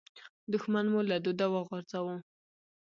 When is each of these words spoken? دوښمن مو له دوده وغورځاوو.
دوښمن 0.51 0.85
مو 0.91 1.01
له 1.09 1.17
دوده 1.25 1.45
وغورځاوو. 1.49 2.15